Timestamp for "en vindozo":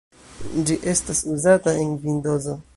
1.85-2.61